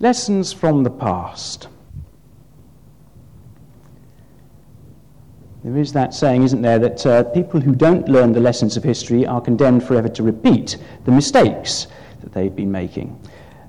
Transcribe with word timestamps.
Lessons 0.00 0.50
from 0.50 0.82
the 0.82 0.90
past. 0.90 1.68
There 5.62 5.76
is 5.76 5.92
that 5.92 6.14
saying, 6.14 6.42
isn't 6.42 6.62
there, 6.62 6.78
that 6.78 7.04
uh, 7.04 7.24
people 7.24 7.60
who 7.60 7.74
don't 7.74 8.08
learn 8.08 8.32
the 8.32 8.40
lessons 8.40 8.78
of 8.78 8.82
history 8.82 9.26
are 9.26 9.42
condemned 9.42 9.84
forever 9.84 10.08
to 10.08 10.22
repeat 10.22 10.78
the 11.04 11.12
mistakes 11.12 11.86
that 12.22 12.32
they've 12.32 12.54
been 12.56 12.72
making. 12.72 13.20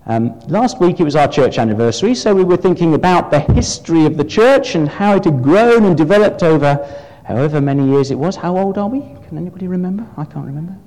Um, 0.05 0.39
last 0.47 0.79
week 0.79 1.01
it 1.01 1.03
was 1.03 1.17
our 1.17 1.27
church 1.27 1.57
anniversary, 1.57 2.15
so 2.15 2.33
we 2.33 2.45
were 2.45 2.55
thinking 2.55 2.93
about 2.93 3.29
the 3.29 3.41
history 3.41 4.05
of 4.05 4.15
the 4.15 4.23
church 4.23 4.75
and 4.75 4.87
how 4.87 5.17
it 5.17 5.25
had 5.25 5.43
grown 5.43 5.83
and 5.83 5.97
developed 5.97 6.43
over 6.43 6.79
however 7.25 7.59
many 7.59 7.85
years 7.89 8.09
it 8.09 8.17
was. 8.17 8.37
How 8.37 8.57
old 8.57 8.77
are 8.77 8.87
we? 8.87 9.01
Can 9.27 9.37
anybody 9.37 9.67
remember? 9.67 10.07
I 10.15 10.23
can't 10.23 10.45
remember. 10.45 10.77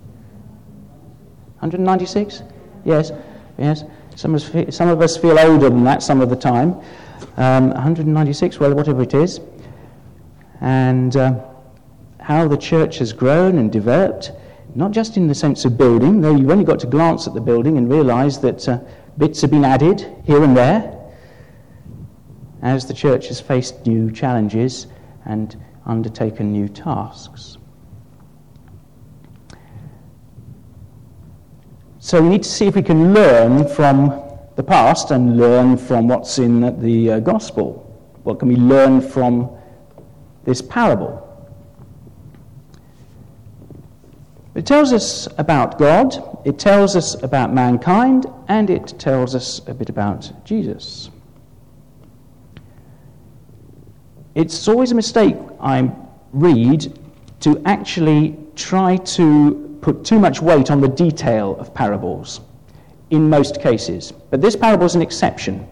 196? 1.61 2.43
Yes, 2.87 3.13
yes. 3.59 3.85
Some 4.17 4.35
of 4.35 4.43
us 4.43 4.49
feel, 4.49 4.73
some 4.73 4.89
of 4.89 5.01
us 5.01 5.17
feel 5.17 5.39
older 5.39 5.69
than 5.69 5.85
that 5.85 6.03
some 6.03 6.21
of 6.21 6.31
the 6.31 6.37
time. 6.37 6.81
Um, 7.37 7.71
196, 7.71 8.61
well, 8.61 8.75
whatever 8.75 9.03
it 9.03 9.15
is 9.15 9.41
and 10.65 11.15
uh, 11.17 11.45
how 12.21 12.49
the 12.49 12.57
church 12.57 12.99
has 12.99 13.13
grown 13.13 13.59
and 13.59 13.71
developed, 13.71 14.33
not 14.75 14.93
just 14.93 15.17
in 15.17 15.27
the 15.27 15.35
sense 15.35 15.67
of 15.67 15.77
building, 15.77 16.23
though 16.23 16.35
you've 16.35 16.51
only 16.51 16.65
got 16.65 16.81
to 16.81 16.87
glance 16.87 17.27
at 17.27 17.35
the 17.35 17.41
building 17.41 17.77
and 17.77 17.91
realize 17.91 18.41
that 18.41 18.67
uh, 18.67 18.79
bits 19.19 19.43
have 19.43 19.51
been 19.51 19.65
added 19.65 20.11
here 20.25 20.43
and 20.43 20.57
there 20.57 20.91
as 22.63 22.87
the 22.87 22.95
church 22.95 23.29
has 23.29 23.43
faced 23.43 23.87
new 23.87 24.11
challenges 24.11 24.87
and 25.27 25.63
undertaken 25.85 26.51
new 26.51 26.67
tasks. 26.67 27.59
So 32.05 32.21
we 32.21 32.29
need 32.29 32.43
to 32.43 32.49
see 32.51 32.67
if 32.67 32.75
we 32.75 32.83
can 32.83 33.15
learn 33.15 33.67
from 33.67 34.23
the 34.57 34.63
past 34.63 35.11
and 35.11 35.39
learn 35.39 35.79
from 35.79 36.07
what's 36.07 36.39
in 36.39 36.79
the 36.79 37.13
uh, 37.13 37.21
gospel. 37.21 37.81
What 38.25 38.39
can 38.39 38.49
we 38.49 38.57
learn 38.57 39.01
from 39.01 39.49
this 40.45 40.61
parable. 40.61 41.23
It 44.55 44.67
tells 44.67 44.93
us 44.93 45.29
about 45.39 45.79
God, 45.79 46.43
it 46.45 46.59
tells 46.59 46.95
us 46.95 47.15
about 47.23 47.55
mankind, 47.55 48.27
and 48.49 48.69
it 48.69 48.99
tells 48.99 49.35
us 49.35 49.67
a 49.67 49.73
bit 49.73 49.89
about 49.89 50.31
Jesus. 50.45 51.09
It's 54.35 54.69
always 54.69 54.93
a 54.93 54.95
mistake, 54.95 55.37
I 55.59 55.91
read, 56.35 56.99
to 57.41 57.63
actually 57.65 58.37
try 58.57 58.99
to 58.99 59.64
put 59.85 60.03
too 60.03 60.19
much 60.19 60.41
weight 60.41 60.71
on 60.71 60.81
the 60.81 60.89
detail 60.89 61.57
of 61.61 61.75
parables 61.75 62.41
in 63.11 63.29
most 63.29 63.61
cases. 63.61 64.13
But 64.31 64.41
this 64.41 64.57
parable 64.57 64.87
is 64.87 64.95
an 64.95 65.03
exception. 65.03 65.69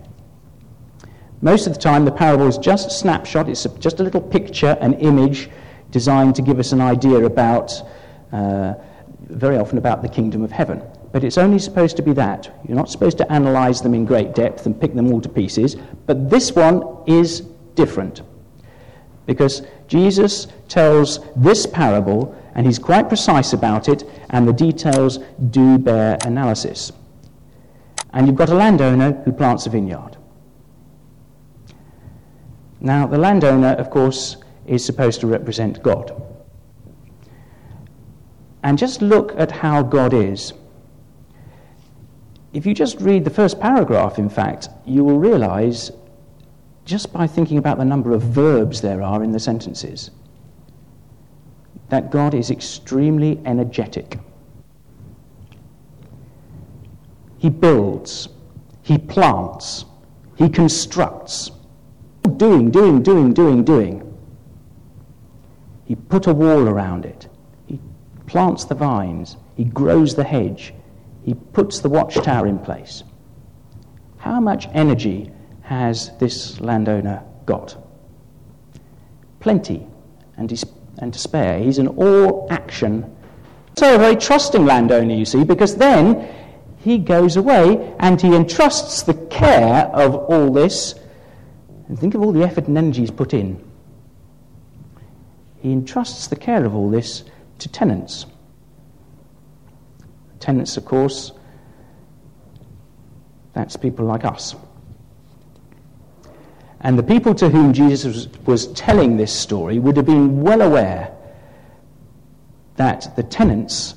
Most 1.40 1.66
of 1.66 1.72
the 1.72 1.80
time, 1.80 2.04
the 2.04 2.12
parable 2.12 2.46
is 2.46 2.58
just 2.58 2.88
a 2.88 2.90
snapshot, 2.90 3.48
it's 3.48 3.66
just 3.78 4.00
a 4.00 4.02
little 4.02 4.20
picture, 4.20 4.76
an 4.82 4.92
image 5.00 5.48
designed 5.90 6.34
to 6.36 6.42
give 6.42 6.58
us 6.58 6.72
an 6.72 6.82
idea 6.82 7.24
about, 7.24 7.72
uh, 8.32 8.74
very 9.30 9.56
often 9.56 9.78
about 9.78 10.02
the 10.02 10.10
kingdom 10.10 10.44
of 10.44 10.52
heaven. 10.52 10.82
But 11.10 11.24
it's 11.24 11.38
only 11.38 11.58
supposed 11.58 11.96
to 11.96 12.02
be 12.02 12.12
that. 12.12 12.54
You're 12.68 12.76
not 12.76 12.90
supposed 12.90 13.16
to 13.16 13.32
analyze 13.32 13.80
them 13.80 13.94
in 13.94 14.04
great 14.04 14.34
depth 14.34 14.66
and 14.66 14.78
pick 14.78 14.92
them 14.92 15.10
all 15.10 15.22
to 15.22 15.28
pieces. 15.30 15.74
But 16.04 16.28
this 16.28 16.52
one 16.54 16.84
is 17.06 17.40
different. 17.76 18.20
Because 19.24 19.62
Jesus 19.88 20.48
tells 20.68 21.20
this 21.34 21.64
parable, 21.64 22.36
and 22.54 22.66
he's 22.66 22.78
quite 22.78 23.08
precise 23.08 23.52
about 23.52 23.88
it, 23.88 24.04
and 24.30 24.46
the 24.46 24.52
details 24.52 25.18
do 25.50 25.78
bear 25.78 26.18
analysis. 26.24 26.92
And 28.12 28.26
you've 28.26 28.36
got 28.36 28.50
a 28.50 28.54
landowner 28.54 29.12
who 29.24 29.32
plants 29.32 29.66
a 29.66 29.70
vineyard. 29.70 30.16
Now, 32.80 33.06
the 33.06 33.18
landowner, 33.18 33.74
of 33.74 33.90
course, 33.90 34.36
is 34.66 34.84
supposed 34.84 35.20
to 35.20 35.26
represent 35.26 35.82
God. 35.82 36.12
And 38.62 38.76
just 38.76 39.02
look 39.02 39.34
at 39.36 39.50
how 39.50 39.82
God 39.82 40.12
is. 40.12 40.52
If 42.52 42.66
you 42.66 42.74
just 42.74 43.00
read 43.00 43.24
the 43.24 43.30
first 43.30 43.58
paragraph, 43.60 44.18
in 44.18 44.28
fact, 44.28 44.68
you 44.84 45.04
will 45.04 45.18
realize, 45.18 45.90
just 46.84 47.12
by 47.12 47.26
thinking 47.26 47.56
about 47.56 47.78
the 47.78 47.84
number 47.84 48.12
of 48.12 48.22
verbs 48.22 48.80
there 48.80 49.02
are 49.02 49.24
in 49.24 49.32
the 49.32 49.40
sentences, 49.40 50.10
that 51.92 52.10
God 52.10 52.32
is 52.32 52.50
extremely 52.50 53.38
energetic. 53.44 54.18
He 57.36 57.50
builds, 57.50 58.30
he 58.80 58.96
plants, 58.96 59.84
he 60.36 60.48
constructs 60.48 61.50
doing, 62.38 62.70
doing, 62.70 63.02
doing, 63.02 63.34
doing, 63.34 63.62
doing. 63.62 64.18
He 65.84 65.94
put 65.94 66.28
a 66.28 66.32
wall 66.32 66.66
around 66.66 67.04
it. 67.04 67.28
He 67.66 67.78
plants 68.26 68.64
the 68.64 68.74
vines. 68.74 69.36
He 69.54 69.64
grows 69.64 70.14
the 70.14 70.24
hedge. 70.24 70.72
He 71.22 71.34
puts 71.34 71.80
the 71.80 71.90
watchtower 71.90 72.46
in 72.46 72.58
place. 72.58 73.02
How 74.16 74.40
much 74.40 74.66
energy 74.72 75.30
has 75.60 76.16
this 76.16 76.58
landowner 76.58 77.22
got? 77.44 77.76
Plenty 79.40 79.86
and, 80.38 80.48
dis- 80.48 80.64
and 81.02 81.12
to 81.12 81.18
spare. 81.18 81.58
He's 81.58 81.78
an 81.78 81.88
all 81.88 82.46
action. 82.48 83.14
So, 83.76 83.96
a 83.96 83.98
very 83.98 84.16
trusting 84.16 84.64
landowner, 84.64 85.14
you 85.14 85.24
see, 85.24 85.42
because 85.42 85.74
then 85.76 86.32
he 86.78 86.96
goes 86.96 87.36
away 87.36 87.94
and 87.98 88.20
he 88.20 88.34
entrusts 88.34 89.02
the 89.02 89.14
care 89.14 89.86
of 89.86 90.14
all 90.14 90.52
this 90.52 90.94
and 91.88 91.98
think 91.98 92.14
of 92.14 92.22
all 92.22 92.30
the 92.32 92.44
effort 92.44 92.68
and 92.68 92.78
energy 92.78 93.00
he's 93.00 93.10
put 93.10 93.34
in. 93.34 93.62
He 95.58 95.72
entrusts 95.72 96.28
the 96.28 96.36
care 96.36 96.64
of 96.64 96.74
all 96.74 96.88
this 96.88 97.24
to 97.58 97.68
tenants. 97.68 98.26
Tenants, 100.38 100.76
of 100.76 100.84
course, 100.84 101.32
that's 103.54 103.76
people 103.76 104.06
like 104.06 104.24
us. 104.24 104.54
And 106.82 106.98
the 106.98 107.02
people 107.02 107.34
to 107.36 107.48
whom 107.48 107.72
Jesus 107.72 108.04
was, 108.04 108.28
was, 108.44 108.66
telling 108.68 109.16
this 109.16 109.32
story 109.32 109.78
would 109.78 109.96
have 109.96 110.06
been 110.06 110.42
well 110.42 110.62
aware 110.62 111.14
that 112.76 113.14
the 113.14 113.22
tenants 113.22 113.94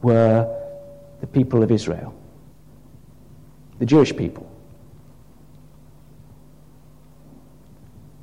were 0.00 0.48
the 1.20 1.26
people 1.26 1.62
of 1.62 1.70
Israel, 1.70 2.14
the 3.78 3.86
Jewish 3.86 4.16
people. 4.16 4.50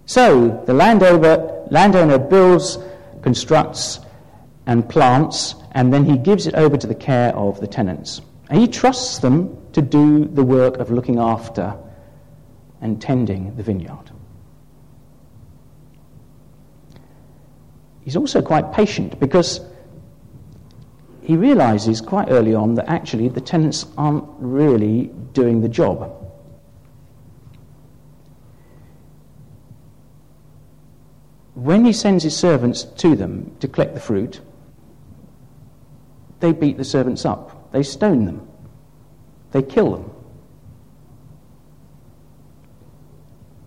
So 0.07 0.63
the 0.65 0.73
landowner, 0.73 1.65
landowner 1.69 2.17
builds, 2.17 2.79
constructs, 3.21 3.99
and 4.65 4.87
plants, 4.89 5.55
and 5.73 5.93
then 5.93 6.05
he 6.05 6.17
gives 6.17 6.47
it 6.47 6.55
over 6.55 6.77
to 6.77 6.87
the 6.87 6.95
care 6.95 7.35
of 7.35 7.59
the 7.59 7.67
tenants. 7.67 8.21
And 8.49 8.59
he 8.59 8.67
trusts 8.67 9.19
them 9.19 9.57
to 9.73 9.81
do 9.81 10.25
the 10.25 10.43
work 10.43 10.77
of 10.77 10.89
looking 10.89 11.19
after 11.19 11.75
and 12.81 13.01
tending 13.01 13.55
the 13.55 13.63
vineyard. 13.63 14.11
He's 18.01 18.15
also 18.15 18.41
quite 18.41 18.71
patient 18.71 19.19
because 19.19 19.61
he 21.21 21.35
realizes 21.35 22.01
quite 22.01 22.29
early 22.29 22.53
on 22.53 22.75
that 22.75 22.87
actually 22.87 23.29
the 23.29 23.41
tenants 23.41 23.85
aren't 23.97 24.25
really 24.37 25.11
doing 25.33 25.61
the 25.61 25.69
job. 25.69 26.25
when 31.55 31.85
he 31.85 31.93
sends 31.93 32.23
his 32.23 32.37
servants 32.37 32.83
to 32.83 33.15
them 33.15 33.55
to 33.59 33.67
collect 33.67 33.93
the 33.93 33.99
fruit, 33.99 34.41
they 36.41 36.51
beat 36.51 36.77
the 36.77 36.83
servants 36.83 37.25
up. 37.25 37.71
They 37.71 37.81
stone 37.81 38.25
them. 38.25 38.47
They 39.51 39.63
kill 39.63 39.91
them. 39.91 40.11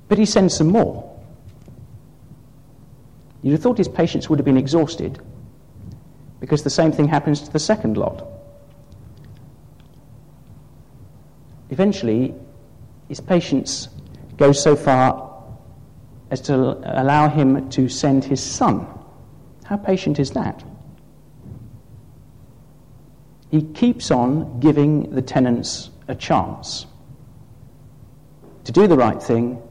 But 0.09 0.19
he 0.19 0.25
sends 0.25 0.57
some 0.57 0.69
more. 0.69 1.05
You'd 3.43 3.53
have 3.53 3.63
thought 3.63 3.79
his 3.79 3.89
patience 3.89 4.29
would 4.29 4.39
have 4.39 4.47
been 4.47 4.57
exhausted 4.57 5.21
because 6.41 6.63
the 6.63 6.71
same 6.71 6.93
thing 6.93 7.09
happens 7.09 7.41
to 7.43 7.53
the 7.53 7.59
second 7.59 7.97
lot. 7.97 8.27
Eventually, 11.71 12.35
his 13.09 13.21
patience 13.21 13.89
goes 14.37 14.63
so 14.63 14.75
far 14.75 15.45
as 16.31 16.41
to 16.43 16.55
allow 16.55 17.29
him 17.29 17.69
to 17.71 17.89
send 17.89 18.25
his 18.25 18.43
son. 18.43 18.87
How 19.65 19.77
patient 19.77 20.19
is 20.19 20.31
that? 20.33 20.65
He 23.51 23.63
keeps 23.63 24.11
on 24.11 24.61
giving 24.61 25.11
the 25.15 25.23
tenants 25.23 25.91
a 26.07 26.15
chance 26.15 26.87
to 28.65 28.73
do 28.73 28.87
the 28.87 28.97
right 28.97 29.23
thing 29.23 29.63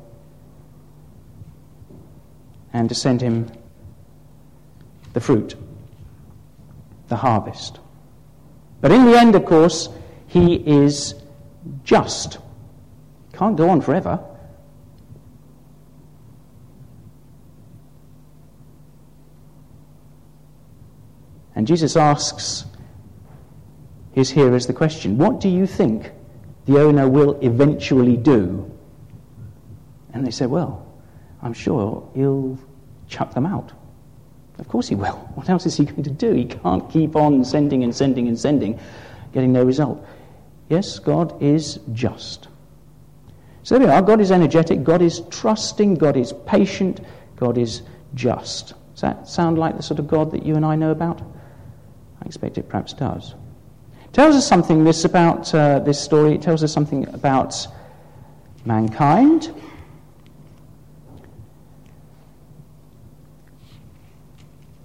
and 2.77 2.89
to 2.89 2.95
send 2.95 3.21
him 3.21 3.51
the 5.13 5.19
fruit, 5.19 5.56
the 7.07 7.15
harvest. 7.15 7.79
But 8.81 8.91
in 8.91 9.06
the 9.06 9.18
end, 9.18 9.33
of 9.33 9.45
course, 9.45 9.89
he 10.27 10.56
is 10.56 11.15
just 11.83 12.38
Can't 13.33 13.56
go 13.56 13.69
on 13.69 13.81
forever. 13.81 14.19
And 21.56 21.68
Jesus 21.68 21.95
asks 21.95 22.65
his 24.13 24.31
hearers 24.31 24.65
the 24.65 24.74
question 24.74 25.18
What 25.19 25.39
do 25.39 25.50
you 25.50 25.68
think 25.68 26.12
the 26.65 26.79
owner 26.79 27.07
will 27.07 27.39
eventually 27.41 28.18
do? 28.18 28.71
And 30.13 30.25
they 30.25 30.31
say, 30.31 30.47
Well, 30.47 30.88
I'm 31.44 31.53
sure 31.53 32.09
he'll 32.15 32.57
chuck 33.07 33.33
them 33.33 33.45
out. 33.45 33.71
Of 34.59 34.68
course 34.68 34.88
he 34.88 34.95
will. 34.95 35.15
What 35.36 35.50
else 35.50 35.65
is 35.65 35.77
he 35.77 35.86
going 35.86 36.04
to 36.04 36.09
do? 36.09 36.33
He 36.33 36.45
can't 36.45 36.89
keep 36.89 37.15
on 37.15 37.45
sending 37.45 37.83
and 37.83 37.95
sending 37.95 38.27
and 38.27 38.39
sending, 38.39 38.80
getting 39.33 39.54
no 39.54 39.63
result. 39.63 40.06
Yes, 40.69 41.00
God 41.00 41.42
is 41.42 41.80
just. 41.94 42.48
So 43.63 43.77
there 43.77 43.88
we 43.88 43.94
are. 43.94 44.01
God 44.01 44.21
is 44.21 44.31
energetic, 44.31 44.83
God 44.83 45.01
is 45.01 45.21
trusting, 45.30 45.95
God 45.95 46.18
is 46.18 46.33
patient, 46.45 47.01
God 47.36 47.57
is 47.57 47.81
just. 48.15 48.74
Does 48.94 49.01
that 49.01 49.27
sound 49.27 49.57
like 49.57 49.77
the 49.77 49.83
sort 49.83 50.00
of 50.00 50.07
God 50.07 50.31
that 50.31 50.45
you 50.45 50.56
and 50.56 50.65
I 50.65 50.75
know 50.75 50.92
about? 50.92 51.21
I 51.21 52.25
expect 52.25 52.57
it 52.57 52.68
perhaps 52.68 52.94
does. 52.94 53.36
It 54.06 54.13
tells 54.13 54.36
us 54.36 54.48
something 54.48 54.83
this 54.83 55.06
about 55.06 55.53
uh, 55.53 55.80
this 55.80 56.01
story. 56.01 56.33
It 56.33 56.42
tells 56.42 56.63
us 56.63 56.74
something 56.74 57.07
about 57.10 57.68
mankind. 58.65 59.53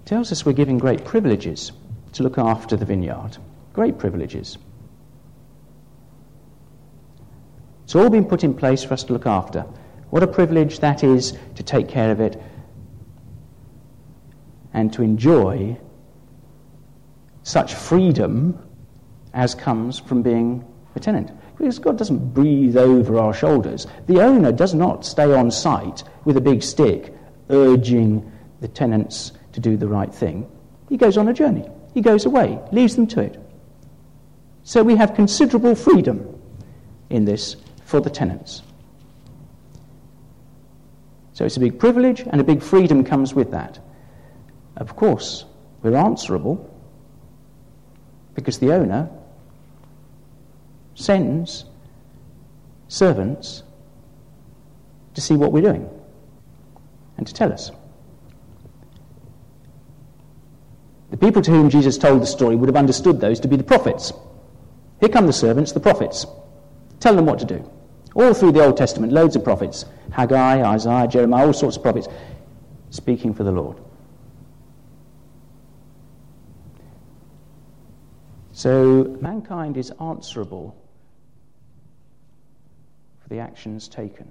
Tells 0.04 0.32
us 0.32 0.44
we're 0.44 0.52
given 0.52 0.78
great 0.78 1.04
privileges 1.04 1.72
to 2.12 2.22
look 2.22 2.38
after 2.38 2.76
the 2.76 2.84
vineyard. 2.84 3.38
Great 3.72 3.98
privileges. 3.98 4.58
It's 7.84 7.94
all 7.94 8.10
been 8.10 8.24
put 8.24 8.44
in 8.44 8.54
place 8.54 8.82
for 8.82 8.94
us 8.94 9.04
to 9.04 9.12
look 9.12 9.26
after. 9.26 9.60
What 10.10 10.22
a 10.22 10.26
privilege 10.26 10.80
that 10.80 11.04
is 11.04 11.36
to 11.56 11.62
take 11.62 11.88
care 11.88 12.10
of 12.10 12.20
it 12.20 12.40
and 14.74 14.92
to 14.92 15.02
enjoy 15.02 15.76
such 17.42 17.74
freedom 17.74 18.58
as 19.34 19.54
comes 19.54 19.98
from 19.98 20.22
being 20.22 20.64
a 20.94 21.00
tenant. 21.00 21.30
Because 21.56 21.78
God 21.78 21.96
doesn't 21.96 22.34
breathe 22.34 22.76
over 22.76 23.18
our 23.18 23.32
shoulders. 23.32 23.86
The 24.06 24.20
owner 24.20 24.52
does 24.52 24.74
not 24.74 25.04
stay 25.04 25.32
on 25.32 25.50
site 25.50 26.04
with 26.24 26.36
a 26.36 26.40
big 26.40 26.62
stick 26.62 27.14
urging 27.50 28.30
the 28.60 28.68
tenants 28.68 29.32
to 29.52 29.60
do 29.60 29.76
the 29.76 29.86
right 29.86 30.12
thing. 30.12 30.50
He 30.88 30.96
goes 30.96 31.16
on 31.16 31.28
a 31.28 31.32
journey. 31.32 31.68
He 31.94 32.00
goes 32.00 32.24
away, 32.24 32.58
leaves 32.72 32.96
them 32.96 33.06
to 33.08 33.20
it. 33.20 33.38
So 34.64 34.82
we 34.82 34.96
have 34.96 35.14
considerable 35.14 35.74
freedom 35.74 36.40
in 37.10 37.24
this 37.24 37.56
for 37.84 38.00
the 38.00 38.10
tenants. 38.10 38.62
So 41.34 41.44
it's 41.44 41.56
a 41.56 41.60
big 41.60 41.78
privilege 41.78 42.20
and 42.20 42.40
a 42.40 42.44
big 42.44 42.62
freedom 42.62 43.04
comes 43.04 43.34
with 43.34 43.50
that. 43.50 43.78
Of 44.76 44.96
course, 44.96 45.44
we're 45.82 45.96
answerable 45.96 46.68
because 48.34 48.58
the 48.58 48.72
owner 48.72 49.10
sends 50.94 51.64
servants 52.88 53.62
to 55.14 55.20
see 55.20 55.34
what 55.34 55.52
we're 55.52 55.62
doing 55.62 55.88
and 57.16 57.26
to 57.26 57.34
tell 57.34 57.52
us. 57.52 57.70
The 61.12 61.18
people 61.18 61.42
to 61.42 61.50
whom 61.50 61.68
Jesus 61.68 61.98
told 61.98 62.22
the 62.22 62.26
story 62.26 62.56
would 62.56 62.70
have 62.70 62.76
understood 62.76 63.20
those 63.20 63.38
to 63.40 63.48
be 63.48 63.56
the 63.56 63.62
prophets. 63.62 64.14
Here 64.98 65.10
come 65.10 65.26
the 65.26 65.32
servants, 65.32 65.72
the 65.72 65.78
prophets. 65.78 66.24
Tell 67.00 67.14
them 67.14 67.26
what 67.26 67.38
to 67.40 67.44
do. 67.44 67.70
All 68.14 68.32
through 68.32 68.52
the 68.52 68.64
Old 68.64 68.78
Testament, 68.78 69.12
loads 69.12 69.36
of 69.36 69.44
prophets 69.44 69.84
Haggai, 70.12 70.62
Isaiah, 70.62 71.06
Jeremiah, 71.06 71.46
all 71.46 71.52
sorts 71.52 71.76
of 71.76 71.82
prophets 71.82 72.08
speaking 72.88 73.34
for 73.34 73.44
the 73.44 73.52
Lord. 73.52 73.76
So 78.52 79.18
mankind 79.20 79.76
is 79.76 79.92
answerable 80.00 80.74
for 83.20 83.28
the 83.28 83.38
actions 83.38 83.86
taken. 83.86 84.30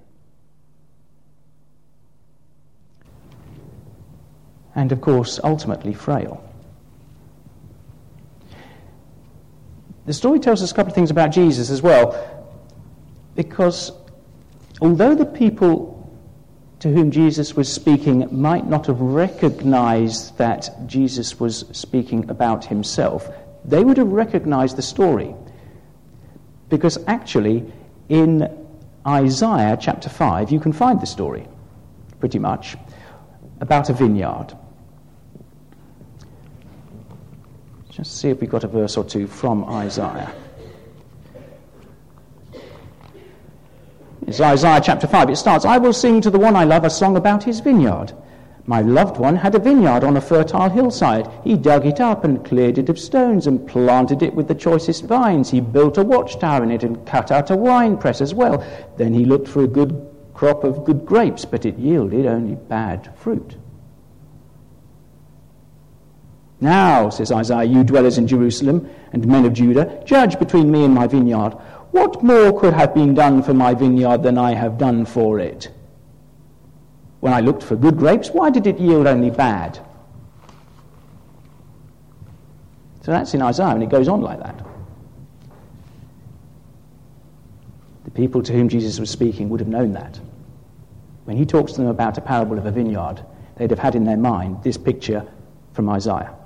And 4.74 4.90
of 4.90 5.00
course, 5.00 5.38
ultimately 5.44 5.94
frail. 5.94 6.42
The 10.04 10.12
story 10.12 10.40
tells 10.40 10.62
us 10.62 10.72
a 10.72 10.74
couple 10.74 10.90
of 10.90 10.94
things 10.94 11.10
about 11.10 11.30
Jesus 11.30 11.70
as 11.70 11.80
well, 11.80 12.16
because 13.34 13.92
although 14.80 15.14
the 15.14 15.26
people 15.26 15.92
to 16.80 16.92
whom 16.92 17.12
Jesus 17.12 17.54
was 17.54 17.72
speaking 17.72 18.26
might 18.32 18.66
not 18.66 18.86
have 18.86 19.00
recognized 19.00 20.36
that 20.38 20.68
Jesus 20.86 21.38
was 21.38 21.64
speaking 21.70 22.28
about 22.28 22.64
himself, 22.64 23.30
they 23.64 23.84
would 23.84 23.96
have 23.96 24.08
recognized 24.08 24.76
the 24.76 24.82
story. 24.82 25.32
Because 26.68 26.98
actually, 27.06 27.72
in 28.08 28.50
Isaiah 29.06 29.78
chapter 29.80 30.08
5, 30.08 30.50
you 30.50 30.58
can 30.58 30.72
find 30.72 31.00
the 31.00 31.06
story, 31.06 31.46
pretty 32.18 32.40
much, 32.40 32.76
about 33.60 33.88
a 33.88 33.92
vineyard. 33.92 34.56
Just 37.92 38.16
see 38.16 38.30
if 38.30 38.40
we've 38.40 38.48
got 38.48 38.64
a 38.64 38.68
verse 38.68 38.96
or 38.96 39.04
two 39.04 39.26
from 39.26 39.66
Isaiah. 39.66 40.32
It's 44.26 44.40
Isaiah 44.40 44.80
chapter 44.82 45.06
5. 45.06 45.28
It 45.28 45.36
starts 45.36 45.66
I 45.66 45.76
will 45.76 45.92
sing 45.92 46.22
to 46.22 46.30
the 46.30 46.38
one 46.38 46.56
I 46.56 46.64
love 46.64 46.84
a 46.84 46.90
song 46.90 47.18
about 47.18 47.44
his 47.44 47.60
vineyard. 47.60 48.14
My 48.64 48.80
loved 48.80 49.18
one 49.18 49.36
had 49.36 49.54
a 49.54 49.58
vineyard 49.58 50.04
on 50.04 50.16
a 50.16 50.22
fertile 50.22 50.70
hillside. 50.70 51.28
He 51.44 51.54
dug 51.54 51.84
it 51.84 52.00
up 52.00 52.24
and 52.24 52.42
cleared 52.42 52.78
it 52.78 52.88
of 52.88 52.98
stones 52.98 53.46
and 53.46 53.68
planted 53.68 54.22
it 54.22 54.34
with 54.34 54.48
the 54.48 54.54
choicest 54.54 55.04
vines. 55.04 55.50
He 55.50 55.60
built 55.60 55.98
a 55.98 56.02
watchtower 56.02 56.62
in 56.62 56.70
it 56.70 56.84
and 56.84 57.06
cut 57.06 57.30
out 57.30 57.50
a 57.50 57.56
wine 57.56 57.98
press 57.98 58.22
as 58.22 58.32
well. 58.32 58.64
Then 58.96 59.12
he 59.12 59.26
looked 59.26 59.48
for 59.48 59.64
a 59.64 59.68
good 59.68 60.08
crop 60.32 60.64
of 60.64 60.86
good 60.86 61.04
grapes, 61.04 61.44
but 61.44 61.66
it 61.66 61.76
yielded 61.76 62.24
only 62.24 62.54
bad 62.54 63.14
fruit. 63.16 63.56
Now, 66.62 67.10
says 67.10 67.32
Isaiah, 67.32 67.64
you 67.64 67.82
dwellers 67.82 68.18
in 68.18 68.28
Jerusalem 68.28 68.88
and 69.12 69.26
men 69.26 69.44
of 69.44 69.52
Judah, 69.52 70.00
judge 70.04 70.38
between 70.38 70.70
me 70.70 70.84
and 70.84 70.94
my 70.94 71.08
vineyard. 71.08 71.54
What 71.90 72.22
more 72.22 72.58
could 72.58 72.72
have 72.72 72.94
been 72.94 73.14
done 73.14 73.42
for 73.42 73.52
my 73.52 73.74
vineyard 73.74 74.22
than 74.22 74.38
I 74.38 74.54
have 74.54 74.78
done 74.78 75.04
for 75.04 75.40
it? 75.40 75.72
When 77.18 77.32
I 77.32 77.40
looked 77.40 77.64
for 77.64 77.74
good 77.74 77.96
grapes, 77.96 78.28
why 78.28 78.50
did 78.50 78.68
it 78.68 78.78
yield 78.78 79.08
only 79.08 79.30
bad? 79.30 79.80
So 83.00 83.10
that's 83.10 83.34
in 83.34 83.42
Isaiah, 83.42 83.74
and 83.74 83.82
it 83.82 83.88
goes 83.88 84.06
on 84.06 84.20
like 84.20 84.38
that. 84.38 84.64
The 88.04 88.12
people 88.12 88.40
to 88.40 88.52
whom 88.52 88.68
Jesus 88.68 89.00
was 89.00 89.10
speaking 89.10 89.48
would 89.48 89.58
have 89.58 89.68
known 89.68 89.94
that. 89.94 90.20
When 91.24 91.36
he 91.36 91.44
talks 91.44 91.72
to 91.72 91.80
them 91.80 91.90
about 91.90 92.18
a 92.18 92.20
parable 92.20 92.56
of 92.56 92.66
a 92.66 92.70
vineyard, 92.70 93.20
they'd 93.56 93.70
have 93.70 93.80
had 93.80 93.96
in 93.96 94.04
their 94.04 94.16
mind 94.16 94.62
this 94.62 94.78
picture 94.78 95.26
from 95.72 95.88
Isaiah. 95.88 96.36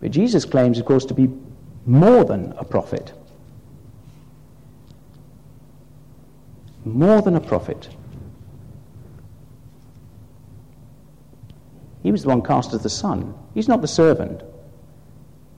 But 0.00 0.10
Jesus 0.10 0.44
claims, 0.44 0.78
of 0.78 0.86
course, 0.86 1.04
to 1.06 1.14
be 1.14 1.28
more 1.86 2.24
than 2.24 2.52
a 2.56 2.64
prophet. 2.64 3.12
more 6.84 7.22
than 7.22 7.36
a 7.36 7.40
prophet. 7.40 7.88
He 12.02 12.10
was 12.10 12.22
the 12.22 12.28
one 12.28 12.42
cast 12.42 12.72
as 12.72 12.82
the 12.82 12.90
son. 12.90 13.34
He's 13.54 13.68
not 13.68 13.82
the 13.82 13.88
servant 13.88 14.42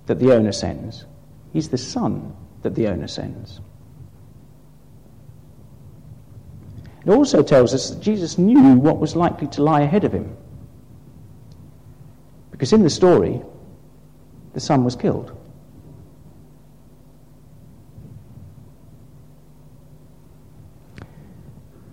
that 0.07 0.19
the 0.19 0.33
owner 0.33 0.53
sends, 0.53 1.05
he's 1.53 1.69
the 1.69 1.79
son 1.79 2.35
that 2.63 2.75
the 2.75 2.89
owner 2.89 3.07
sends. 3.07 3.61
It 7.05 7.11
also 7.11 7.43
tells 7.43 7.75
us 7.75 7.91
that 7.91 8.01
Jesus 8.01 8.39
knew 8.39 8.75
what 8.75 8.99
was 8.99 9.17
likely 9.17 9.49
to 9.49 9.63
lie 9.63 9.81
ahead 9.81 10.05
of 10.05 10.13
him. 10.13 10.37
Because 12.53 12.73
in 12.73 12.83
the 12.83 12.91
story, 12.91 13.43
the 14.55 14.61
son 14.61 14.85
was 14.85 14.97
killed. 14.97 15.37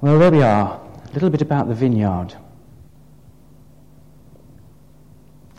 Well, 0.02 0.18
there 0.18 0.32
we 0.32 0.42
are. 0.42 0.80
A 1.10 1.14
little 1.14 1.30
bit 1.30 1.42
about 1.42 1.68
the 1.68 1.76
vineyard. 1.76 2.34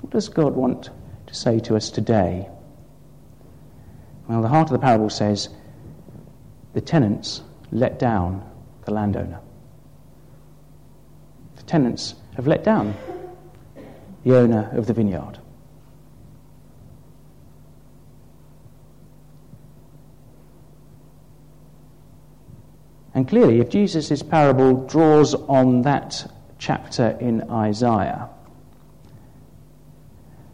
What 0.01 0.11
does 0.11 0.29
God 0.29 0.55
want 0.55 0.91
to 1.27 1.35
say 1.35 1.61
to 1.61 1.77
us 1.77 1.91
today? 1.91 2.49
Well, 4.29 4.43
the 4.43 4.49
heart 4.49 4.69
of 4.69 4.73
the 4.73 4.79
parable 4.79 5.11
says 5.11 5.51
the 6.73 6.81
tenants 6.81 7.43
let 7.71 7.99
down 7.99 8.49
the 8.85 8.93
landowner. 8.93 9.41
The 11.57 11.63
tenants 11.65 12.15
have 12.37 12.47
let 12.47 12.65
down 12.65 12.95
the 14.25 14.37
owner 14.37 14.71
of 14.73 14.87
the 14.87 14.95
vineyard. 14.95 15.39
And 23.15 23.29
clearly, 23.29 23.61
if 23.61 23.69
Jesus' 23.69 24.23
parable 24.23 24.87
draws 24.87 25.35
on 25.35 25.83
that 25.83 26.31
chapter 26.59 27.17
in 27.21 27.51
Isaiah, 27.51 28.29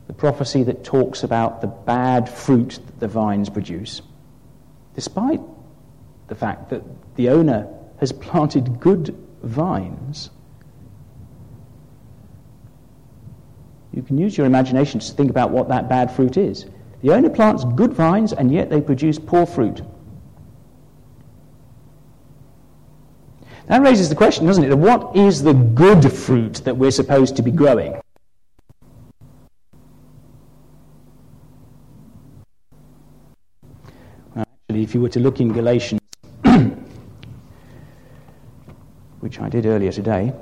the 0.07 0.15
prophecy 0.15 0.63
that 0.63 0.85
talks 0.85 1.23
about 1.23 1.61
the 1.61 1.67
bad 1.67 2.29
fruit 2.29 2.79
that 2.87 3.01
the 3.01 3.09
vines 3.09 3.51
produce, 3.51 4.01
despite 4.95 5.41
the 6.29 6.35
fact 6.35 6.71
that 6.71 6.83
the 7.17 7.29
owner 7.29 7.69
has 8.01 8.13
planted 8.27 8.81
good 8.81 9.15
vines, 9.43 10.31
you 13.93 14.03
can 14.03 14.17
use 14.17 14.37
your 14.37 14.47
imagination 14.47 15.01
to 15.01 15.13
think 15.13 15.31
about 15.31 15.51
what 15.51 15.69
that 15.69 15.89
bad 15.89 16.11
fruit 16.11 16.37
is. 16.37 16.67
The 17.03 17.13
owner 17.13 17.31
plants 17.31 17.65
good 17.65 17.93
vines, 17.93 18.33
and 18.33 18.53
yet 18.53 18.71
they 18.71 18.81
produce 18.81 19.19
poor 19.19 19.47
fruit. 19.47 19.83
That 23.67 23.83
raises 23.83 24.09
the 24.09 24.15
question, 24.15 24.47
doesn't 24.47 24.63
it, 24.63 24.79
what 24.79 25.17
is 25.17 25.43
the 25.43 25.53
good 25.53 26.13
fruit 26.13 26.55
that 26.65 26.77
we're 26.77 26.93
supposed 26.93 27.35
to 27.37 27.43
be 27.43 27.51
growing? 27.51 28.01
Well, 34.37 34.45
actually, 34.69 34.85
if 34.85 34.95
you 34.95 35.01
were 35.01 35.09
to 35.09 35.19
look 35.19 35.41
in 35.41 35.53
Galatians, 35.53 36.01
which 39.21 39.41
I 39.41 39.49
did 39.49 39.67
earlier 39.67 39.91
today, 39.91 40.33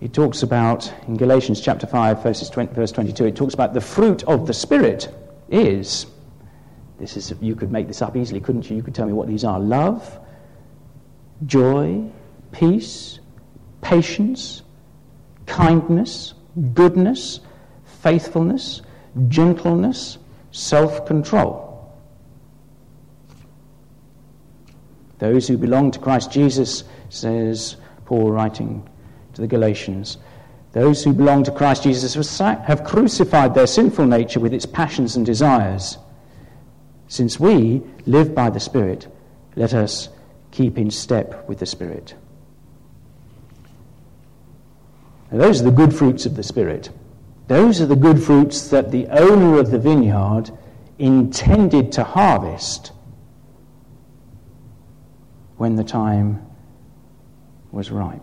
it 0.00 0.14
talks 0.14 0.42
about, 0.42 0.90
in 1.06 1.18
Galatians 1.18 1.60
chapter 1.60 1.86
5, 1.86 2.22
verses 2.22 2.48
20, 2.48 2.72
verse 2.72 2.92
22, 2.92 3.26
it 3.26 3.36
talks 3.36 3.52
about 3.52 3.74
the 3.74 3.80
fruit 3.82 4.22
of 4.24 4.46
the 4.46 4.54
Spirit 4.54 5.14
is 5.50 6.06
this 7.02 7.16
is, 7.16 7.34
you 7.40 7.56
could 7.56 7.72
make 7.72 7.88
this 7.88 8.00
up 8.00 8.16
easily, 8.16 8.40
couldn't 8.40 8.70
you? 8.70 8.76
You 8.76 8.82
could 8.84 8.94
tell 8.94 9.06
me 9.06 9.12
what 9.12 9.26
these 9.26 9.42
are 9.42 9.58
love, 9.58 10.20
joy, 11.46 12.08
peace, 12.52 13.18
patience, 13.80 14.62
kindness, 15.46 16.34
goodness, 16.74 17.40
faithfulness, 18.02 18.82
gentleness, 19.26 20.18
self 20.52 21.04
control. 21.04 21.92
Those 25.18 25.48
who 25.48 25.58
belong 25.58 25.90
to 25.90 25.98
Christ 25.98 26.30
Jesus, 26.30 26.84
says 27.08 27.74
Paul 28.04 28.30
writing 28.30 28.88
to 29.34 29.40
the 29.40 29.48
Galatians, 29.48 30.18
those 30.70 31.02
who 31.02 31.12
belong 31.12 31.42
to 31.44 31.50
Christ 31.50 31.82
Jesus 31.82 32.14
have 32.38 32.84
crucified 32.84 33.56
their 33.56 33.66
sinful 33.66 34.06
nature 34.06 34.38
with 34.38 34.54
its 34.54 34.66
passions 34.66 35.16
and 35.16 35.26
desires. 35.26 35.98
Since 37.12 37.38
we 37.38 37.82
live 38.06 38.34
by 38.34 38.48
the 38.48 38.58
Spirit, 38.58 39.06
let 39.54 39.74
us 39.74 40.08
keep 40.50 40.78
in 40.78 40.90
step 40.90 41.46
with 41.46 41.58
the 41.58 41.66
Spirit. 41.66 42.14
Now, 45.30 45.36
those 45.36 45.60
are 45.60 45.64
the 45.64 45.72
good 45.72 45.94
fruits 45.94 46.24
of 46.24 46.36
the 46.36 46.42
Spirit. 46.42 46.88
Those 47.48 47.82
are 47.82 47.86
the 47.86 47.96
good 47.96 48.22
fruits 48.22 48.68
that 48.70 48.92
the 48.92 49.08
owner 49.08 49.58
of 49.58 49.70
the 49.70 49.78
vineyard 49.78 50.52
intended 50.98 51.92
to 51.92 52.04
harvest 52.04 52.92
when 55.58 55.76
the 55.76 55.84
time 55.84 56.46
was 57.72 57.90
ripe. 57.90 58.22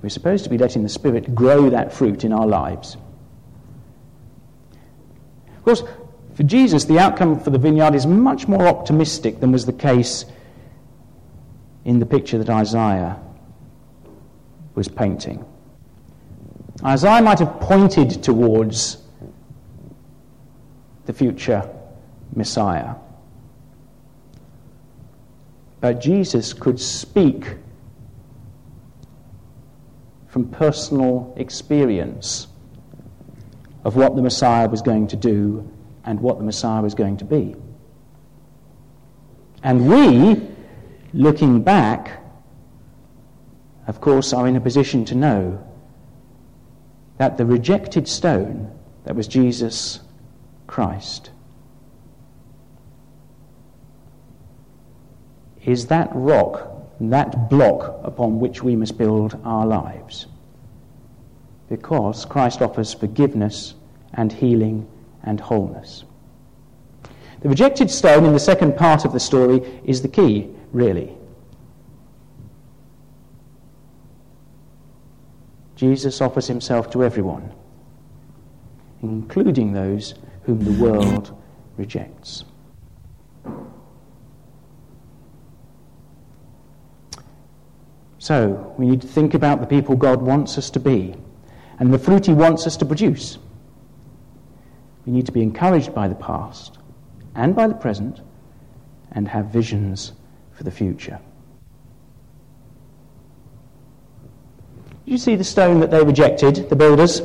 We're 0.00 0.08
supposed 0.08 0.44
to 0.44 0.50
be 0.50 0.56
letting 0.56 0.84
the 0.84 0.88
Spirit 0.88 1.34
grow 1.34 1.68
that 1.68 1.92
fruit 1.92 2.24
in 2.24 2.32
our 2.32 2.46
lives. 2.46 2.96
Of 5.62 5.66
course, 5.66 5.84
for 6.34 6.42
Jesus, 6.42 6.86
the 6.86 6.98
outcome 6.98 7.38
for 7.38 7.50
the 7.50 7.58
vineyard 7.58 7.94
is 7.94 8.04
much 8.04 8.48
more 8.48 8.66
optimistic 8.66 9.38
than 9.38 9.52
was 9.52 9.64
the 9.64 9.72
case 9.72 10.24
in 11.84 12.00
the 12.00 12.06
picture 12.06 12.36
that 12.38 12.50
Isaiah 12.50 13.16
was 14.74 14.88
painting. 14.88 15.44
Isaiah 16.84 17.22
might 17.22 17.38
have 17.38 17.60
pointed 17.60 18.24
towards 18.24 18.98
the 21.06 21.12
future 21.12 21.70
Messiah. 22.34 22.96
But 25.80 26.00
Jesus 26.00 26.52
could 26.52 26.80
speak 26.80 27.54
from 30.26 30.48
personal 30.48 31.32
experience 31.36 32.48
of 33.84 33.96
what 33.96 34.16
the 34.16 34.22
Messiah 34.22 34.68
was 34.68 34.82
going 34.82 35.08
to 35.08 35.16
do 35.16 35.68
and 36.04 36.20
what 36.20 36.38
the 36.38 36.44
Messiah 36.44 36.82
was 36.82 36.94
going 36.94 37.16
to 37.18 37.24
be. 37.24 37.56
And 39.62 39.88
we, 39.88 40.48
looking 41.12 41.62
back, 41.62 42.22
of 43.86 44.00
course, 44.00 44.32
are 44.32 44.46
in 44.46 44.56
a 44.56 44.60
position 44.60 45.04
to 45.06 45.14
know 45.14 45.64
that 47.18 47.36
the 47.36 47.46
rejected 47.46 48.08
stone 48.08 48.70
that 49.04 49.14
was 49.14 49.28
Jesus 49.28 50.00
Christ 50.66 51.30
is 55.64 55.86
that 55.86 56.08
rock, 56.12 56.68
that 57.00 57.48
block 57.48 58.00
upon 58.02 58.40
which 58.40 58.62
we 58.62 58.74
must 58.74 58.98
build 58.98 59.38
our 59.44 59.66
lives 59.66 60.26
because 61.72 62.26
Christ 62.26 62.60
offers 62.60 62.92
forgiveness 62.92 63.74
and 64.12 64.30
healing 64.30 64.86
and 65.22 65.40
wholeness. 65.40 66.04
The 67.40 67.48
rejected 67.48 67.90
stone 67.90 68.26
in 68.26 68.34
the 68.34 68.38
second 68.38 68.76
part 68.76 69.06
of 69.06 69.14
the 69.14 69.18
story 69.18 69.80
is 69.82 70.02
the 70.02 70.08
key, 70.08 70.50
really. 70.72 71.16
Jesus 75.74 76.20
offers 76.20 76.46
himself 76.46 76.90
to 76.90 77.02
everyone, 77.02 77.50
including 79.00 79.72
those 79.72 80.12
whom 80.42 80.62
the 80.62 80.72
world 80.72 81.34
rejects. 81.78 82.44
So, 88.18 88.74
we 88.76 88.86
need 88.86 89.00
to 89.00 89.08
think 89.08 89.32
about 89.32 89.62
the 89.62 89.66
people 89.66 89.96
God 89.96 90.20
wants 90.20 90.58
us 90.58 90.68
to 90.68 90.78
be 90.78 91.16
and 91.78 91.92
the 91.92 91.98
fruit 91.98 92.26
He 92.26 92.32
wants 92.32 92.66
us 92.66 92.76
to 92.78 92.84
produce. 92.84 93.38
We 95.06 95.12
need 95.12 95.26
to 95.26 95.32
be 95.32 95.42
encouraged 95.42 95.94
by 95.94 96.08
the 96.08 96.14
past 96.14 96.78
and 97.34 97.54
by 97.54 97.66
the 97.66 97.74
present 97.74 98.20
and 99.12 99.28
have 99.28 99.46
visions 99.46 100.12
for 100.52 100.64
the 100.64 100.70
future. 100.70 101.18
Did 105.04 105.12
you 105.12 105.18
see 105.18 105.34
the 105.34 105.44
stone 105.44 105.80
that 105.80 105.90
they 105.90 106.02
rejected, 106.02 106.68
the 106.70 106.76
builders? 106.76 107.22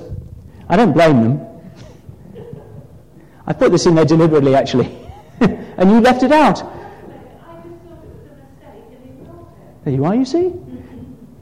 I 0.67 0.75
don't 0.75 0.93
blame 0.93 1.21
them. 1.21 1.47
I 3.45 3.53
put 3.53 3.71
this 3.71 3.85
in 3.85 3.95
there 3.95 4.05
deliberately, 4.05 4.55
actually. 4.55 4.97
and 5.39 5.89
you 5.91 6.01
left 6.01 6.23
it 6.23 6.31
out. 6.31 6.63
There 9.85 9.93
you 9.93 10.03
are, 10.03 10.15
you 10.15 10.25
see? 10.25 10.51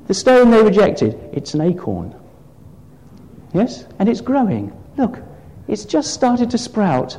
The 0.07 0.13
stone 0.13 0.51
they 0.51 0.61
rejected, 0.61 1.17
it's 1.33 1.55
an 1.55 1.61
acorn. 1.61 2.13
Yes? 3.55 3.85
And 3.99 4.09
it's 4.09 4.19
growing. 4.19 4.73
Look, 4.97 5.21
it's 5.69 5.85
just 5.85 6.13
started 6.13 6.51
to 6.51 6.57
sprout. 6.57 7.17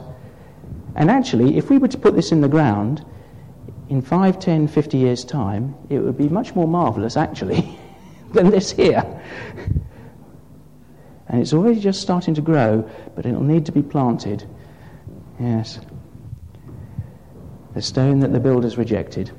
And 0.94 1.10
actually, 1.10 1.56
if 1.56 1.70
we 1.70 1.78
were 1.78 1.88
to 1.88 1.96
put 1.96 2.14
this 2.14 2.30
in 2.30 2.42
the 2.42 2.48
ground, 2.48 3.04
in 3.88 4.02
5, 4.02 4.38
10, 4.38 4.68
50 4.68 4.98
years' 4.98 5.24
time, 5.24 5.74
it 5.88 5.98
would 5.98 6.18
be 6.18 6.28
much 6.28 6.54
more 6.54 6.68
marvellous, 6.68 7.16
actually, 7.16 7.78
than 8.34 8.50
this 8.50 8.70
here. 8.70 9.02
And 11.28 11.40
it's 11.40 11.54
already 11.54 11.80
just 11.80 12.02
starting 12.02 12.34
to 12.34 12.42
grow, 12.42 12.88
but 13.14 13.24
it'll 13.24 13.42
need 13.42 13.64
to 13.66 13.72
be 13.72 13.82
planted. 13.82 14.46
Yes. 15.40 15.80
The 17.74 17.80
stone 17.80 18.20
that 18.20 18.32
the 18.34 18.40
builders 18.40 18.76
rejected. 18.76 19.30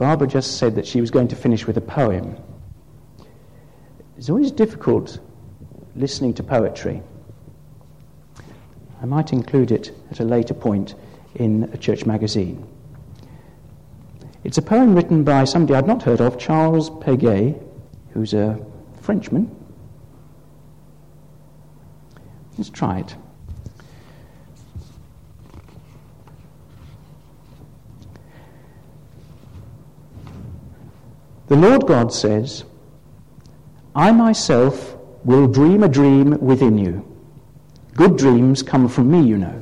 Barbara 0.00 0.26
just 0.26 0.56
said 0.56 0.76
that 0.76 0.86
she 0.86 1.02
was 1.02 1.10
going 1.10 1.28
to 1.28 1.36
finish 1.36 1.66
with 1.66 1.76
a 1.76 1.82
poem. 1.82 2.34
It's 4.16 4.30
always 4.30 4.50
difficult 4.50 5.18
listening 5.94 6.32
to 6.34 6.42
poetry. 6.42 7.02
I 9.02 9.04
might 9.04 9.34
include 9.34 9.70
it 9.70 9.92
at 10.10 10.20
a 10.20 10.24
later 10.24 10.54
point 10.54 10.94
in 11.34 11.64
a 11.74 11.76
church 11.76 12.06
magazine. 12.06 12.66
It's 14.42 14.56
a 14.56 14.62
poem 14.62 14.94
written 14.94 15.22
by 15.22 15.44
somebody 15.44 15.76
I'd 15.76 15.86
not 15.86 16.02
heard 16.02 16.22
of, 16.22 16.38
Charles 16.38 16.88
Péguy, 16.88 17.62
who's 18.14 18.32
a 18.32 18.58
Frenchman. 19.02 19.54
Let's 22.56 22.70
try 22.70 23.00
it. 23.00 23.16
The 31.50 31.56
Lord 31.56 31.88
God 31.88 32.12
says, 32.12 32.62
I 33.92 34.12
myself 34.12 34.96
will 35.24 35.48
dream 35.48 35.82
a 35.82 35.88
dream 35.88 36.38
within 36.38 36.78
you. 36.78 37.04
Good 37.94 38.16
dreams 38.16 38.62
come 38.62 38.88
from 38.88 39.10
me, 39.10 39.26
you 39.26 39.36
know. 39.36 39.60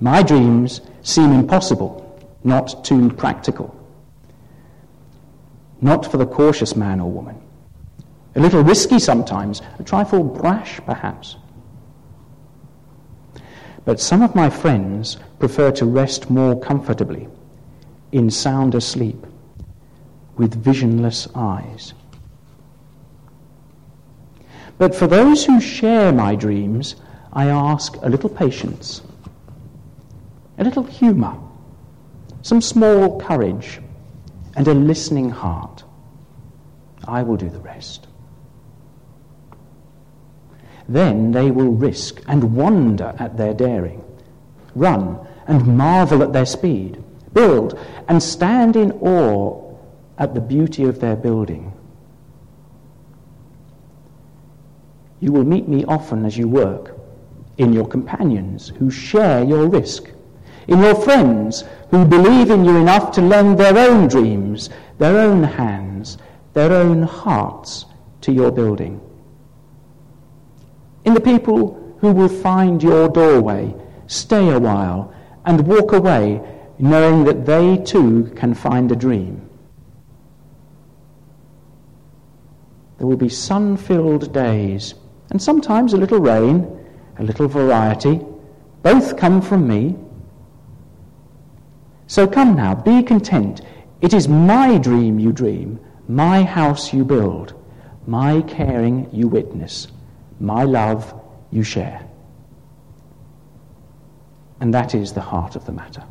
My 0.00 0.24
dreams 0.24 0.80
seem 1.02 1.30
impossible, 1.30 2.20
not 2.42 2.84
too 2.84 3.08
practical. 3.10 3.72
Not 5.80 6.10
for 6.10 6.16
the 6.16 6.26
cautious 6.26 6.74
man 6.74 6.98
or 6.98 7.08
woman. 7.08 7.40
A 8.34 8.40
little 8.40 8.64
risky 8.64 8.98
sometimes, 8.98 9.62
a 9.78 9.84
trifle 9.84 10.24
brash 10.24 10.80
perhaps. 10.84 11.36
But 13.84 14.00
some 14.00 14.22
of 14.22 14.34
my 14.34 14.50
friends 14.50 15.18
prefer 15.38 15.70
to 15.70 15.86
rest 15.86 16.28
more 16.30 16.58
comfortably, 16.58 17.28
in 18.12 18.30
sounder 18.30 18.80
sleep, 18.80 19.26
with 20.36 20.54
visionless 20.54 21.28
eyes. 21.34 21.94
But 24.78 24.94
for 24.94 25.06
those 25.06 25.44
who 25.44 25.60
share 25.60 26.12
my 26.12 26.34
dreams, 26.34 26.96
I 27.32 27.46
ask 27.46 27.96
a 27.96 28.08
little 28.08 28.28
patience, 28.28 29.02
a 30.58 30.64
little 30.64 30.84
humour, 30.84 31.38
some 32.42 32.60
small 32.60 33.20
courage, 33.20 33.80
and 34.54 34.68
a 34.68 34.74
listening 34.74 35.30
heart. 35.30 35.84
I 37.06 37.22
will 37.22 37.36
do 37.36 37.48
the 37.48 37.60
rest. 37.60 38.06
Then 40.88 41.32
they 41.32 41.50
will 41.50 41.72
risk 41.72 42.22
and 42.28 42.54
wonder 42.54 43.14
at 43.18 43.36
their 43.36 43.54
daring, 43.54 44.04
run 44.74 45.18
and 45.46 45.76
marvel 45.76 46.22
at 46.22 46.32
their 46.32 46.46
speed, 46.46 47.02
build 47.36 47.78
and 48.08 48.20
stand 48.22 48.74
in 48.74 48.90
awe 49.14 49.62
at 50.18 50.34
the 50.34 50.40
beauty 50.40 50.84
of 50.84 50.98
their 50.98 51.14
building. 51.14 51.72
You 55.20 55.32
will 55.32 55.44
meet 55.44 55.68
me 55.68 55.84
often 55.84 56.24
as 56.24 56.36
you 56.36 56.48
work, 56.48 56.98
in 57.58 57.72
your 57.72 57.86
companions 57.86 58.68
who 58.78 58.90
share 58.90 59.44
your 59.44 59.68
risk, 59.68 60.10
in 60.68 60.80
your 60.80 60.94
friends 60.94 61.64
who 61.90 62.04
believe 62.04 62.50
in 62.50 62.64
you 62.64 62.76
enough 62.76 63.12
to 63.12 63.22
lend 63.22 63.58
their 63.58 63.78
own 63.78 64.08
dreams, 64.08 64.70
their 64.98 65.18
own 65.18 65.42
hands, 65.42 66.18
their 66.54 66.72
own 66.72 67.02
hearts 67.02 67.86
to 68.22 68.32
your 68.32 68.50
building 68.50 69.00
in 71.06 71.14
the 71.14 71.20
people 71.20 71.96
who 72.00 72.12
will 72.12 72.28
find 72.28 72.82
your 72.82 73.08
doorway, 73.08 73.72
stay 74.08 74.50
a 74.50 74.58
while, 74.58 75.14
and 75.46 75.66
walk 75.66 75.92
away 75.92 76.42
knowing 76.78 77.24
that 77.24 77.46
they 77.46 77.78
too 77.78 78.32
can 78.36 78.54
find 78.54 78.90
a 78.92 78.96
dream. 78.96 79.48
There 82.98 83.06
will 83.06 83.16
be 83.16 83.28
sun 83.28 83.76
filled 83.76 84.32
days, 84.32 84.94
and 85.30 85.40
sometimes 85.40 85.92
a 85.92 85.96
little 85.96 86.20
rain, 86.20 86.66
a 87.18 87.22
little 87.22 87.48
variety. 87.48 88.20
Both 88.82 89.16
come 89.16 89.42
from 89.42 89.66
me. 89.68 89.96
So 92.06 92.26
come 92.26 92.54
now, 92.54 92.74
be 92.74 93.02
content. 93.02 93.60
It 94.00 94.14
is 94.14 94.28
my 94.28 94.78
dream 94.78 95.18
you 95.18 95.32
dream, 95.32 95.80
my 96.08 96.42
house 96.42 96.92
you 96.92 97.04
build, 97.04 97.54
my 98.06 98.42
caring 98.42 99.08
you 99.12 99.28
witness. 99.28 99.88
My 100.38 100.64
love 100.64 101.18
you 101.50 101.62
share. 101.62 102.06
And 104.60 104.72
that 104.74 104.94
is 104.94 105.12
the 105.12 105.20
heart 105.20 105.56
of 105.56 105.64
the 105.66 105.72
matter. 105.72 106.04